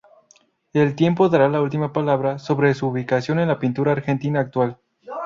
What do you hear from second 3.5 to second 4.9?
pintura argentina actual.